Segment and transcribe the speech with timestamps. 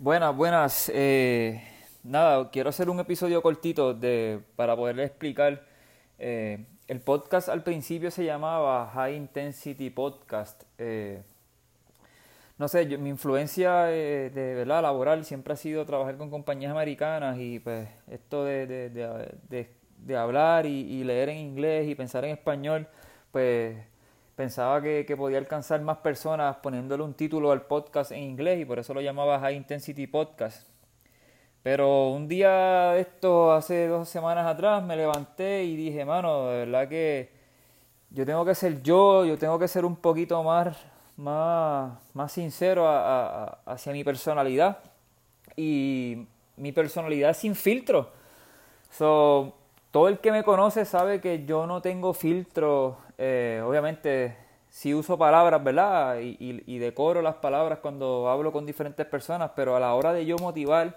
[0.00, 0.92] Buenas, buenas.
[0.94, 1.60] Eh,
[2.04, 5.64] nada, quiero hacer un episodio cortito de, para poderle explicar.
[6.20, 10.62] Eh, el podcast al principio se llamaba High Intensity Podcast.
[10.78, 11.20] Eh,
[12.58, 17.58] no sé, mi influencia de verdad laboral siempre ha sido trabajar con compañías americanas y
[17.58, 18.90] pues esto de, de,
[19.48, 19.68] de,
[19.98, 22.86] de hablar y, leer en inglés y pensar en español,
[23.32, 23.76] pues
[24.38, 28.78] pensaba que, podía alcanzar más personas poniéndole un título al podcast en inglés y por
[28.78, 30.68] eso lo llamaba High Intensity Podcast.
[31.64, 36.88] Pero un día esto, hace dos semanas atrás, me levanté y dije, mano, de verdad
[36.88, 37.32] que
[38.10, 40.78] yo tengo que ser yo, yo tengo que ser un poquito más,
[41.16, 42.86] más, más sincero
[43.66, 44.78] hacia mi personalidad.
[45.56, 48.12] Y mi personalidad sin filtro.
[48.92, 49.57] So,
[49.90, 54.36] todo el que me conoce sabe que yo no tengo filtro eh, obviamente
[54.70, 56.18] sí uso palabras, ¿verdad?
[56.20, 60.36] Y, decoro las palabras cuando hablo con diferentes personas, pero a la hora de yo
[60.38, 60.96] motivar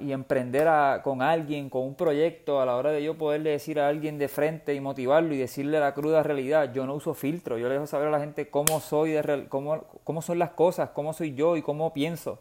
[0.00, 0.68] y emprender
[1.02, 4.26] con alguien, con un proyecto, a la hora de yo poderle decir a alguien de
[4.26, 7.86] frente y motivarlo y decirle la cruda realidad, yo no uso filtro, yo le dejo
[7.86, 11.56] saber a la gente cómo soy, de cómo, cómo son las cosas, cómo soy yo
[11.56, 12.40] y cómo pienso.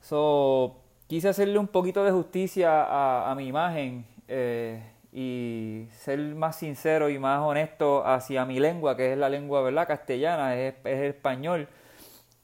[0.00, 4.06] So, quise hacerle un poquito de justicia a, mi imagen.
[4.28, 9.62] Eh, y ser más sincero y más honesto hacia mi lengua, que es la lengua
[9.62, 9.86] ¿verdad?
[9.86, 11.68] castellana, es, es español.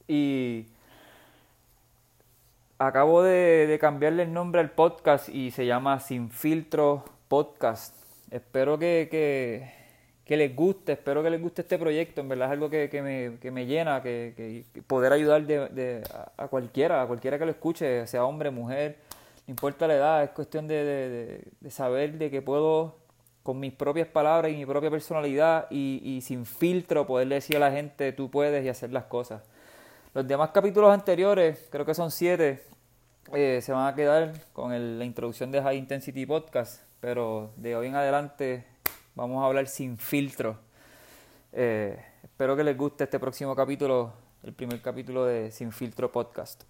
[0.06, 0.66] Y
[2.78, 7.94] acabo de, cambiarle el nombre al podcast y se llama Sin Filtro Podcast.
[8.30, 9.08] Espero que,
[10.24, 13.38] que, les guste, espero que les guste este proyecto, en verdad es algo que, me,
[13.40, 16.02] que me, llena, que, poder ayudar de,
[16.36, 18.96] a cualquiera, a cualquiera que lo escuche, sea hombre, mujer
[19.50, 22.94] no importa la edad, es cuestión de, saber de que puedo
[23.42, 27.72] con mis propias palabras y mi propia personalidad y, sin filtro poderle decir a la
[27.72, 29.42] gente tú puedes y hacer las cosas.
[30.14, 32.62] Los demás capítulos anteriores, creo que son siete,
[33.34, 37.88] eh, se van a quedar con la introducción de High Intensity Podcast, pero de hoy
[37.88, 38.64] en adelante
[39.16, 40.58] vamos a hablar sin filtro.
[41.52, 44.12] Eh, espero que les guste este próximo capítulo,
[44.44, 46.62] el primer capítulo de Sin Filtro Podcast.